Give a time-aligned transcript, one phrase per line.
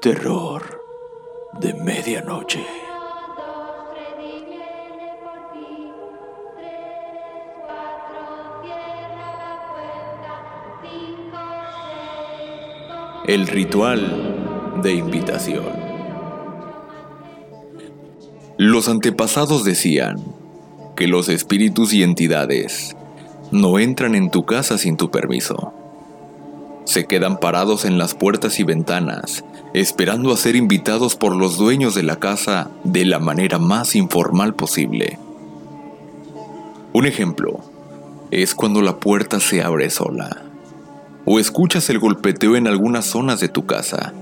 [0.00, 0.80] Terror
[1.60, 2.64] de medianoche.
[13.26, 15.66] El ritual de invitación.
[18.56, 20.16] Los antepasados decían
[20.96, 22.96] que los espíritus y entidades
[23.50, 25.74] no entran en tu casa sin tu permiso.
[26.90, 29.44] Se quedan parados en las puertas y ventanas,
[29.74, 34.54] esperando a ser invitados por los dueños de la casa de la manera más informal
[34.56, 35.16] posible.
[36.92, 37.60] Un ejemplo
[38.32, 40.42] es cuando la puerta se abre sola
[41.24, 44.12] o escuchas el golpeteo en algunas zonas de tu casa.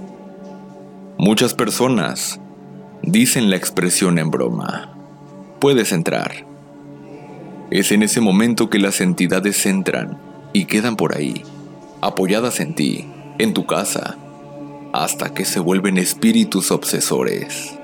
[1.17, 2.39] Muchas personas
[3.01, 4.93] dicen la expresión en broma.
[5.59, 6.45] Puedes entrar.
[7.71, 10.19] Es en ese momento que las entidades entran
[10.53, 11.45] y quedan por ahí,
[12.01, 13.07] apoyadas en ti,
[13.39, 14.17] en tu casa,
[14.93, 17.75] hasta que se vuelven espíritus obsesores.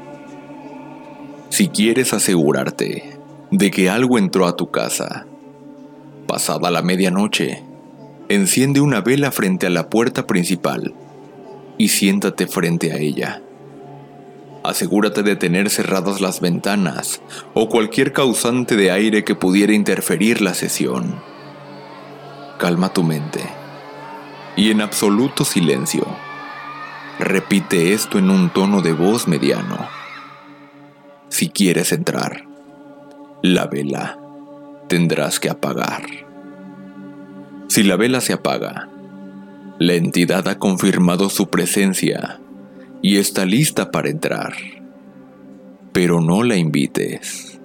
[1.50, 3.18] Si quieres asegurarte
[3.50, 5.26] de que algo entró a tu casa,
[6.26, 7.62] pasada la medianoche,
[8.28, 10.94] enciende una vela frente a la puerta principal
[11.78, 13.42] y siéntate frente a ella.
[14.62, 17.20] Asegúrate de tener cerradas las ventanas
[17.52, 21.20] o cualquier causante de aire que pudiera interferir la sesión.
[22.58, 23.42] Calma tu mente
[24.56, 26.06] y en absoluto silencio.
[27.18, 29.88] Repite esto en un tono de voz mediano.
[31.28, 32.44] Si quieres entrar,
[33.42, 34.18] la vela
[34.88, 36.02] tendrás que apagar.
[37.68, 38.88] Si la vela se apaga,
[39.78, 42.40] la entidad ha confirmado su presencia
[43.02, 44.54] y está lista para entrar.
[45.92, 47.60] Pero no la invites.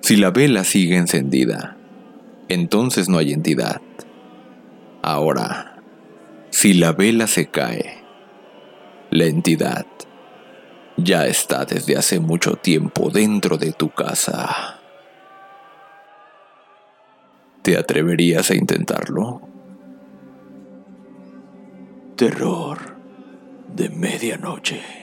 [0.00, 1.76] Si la vela sigue encendida,
[2.48, 3.80] entonces no hay entidad.
[5.02, 5.82] Ahora,
[6.50, 8.04] si la vela se cae,
[9.10, 9.84] la entidad
[10.96, 14.78] ya está desde hace mucho tiempo dentro de tu casa.
[17.62, 19.40] ¿Te atreverías a intentarlo?
[22.14, 22.96] Terror
[23.74, 25.01] de medianoche.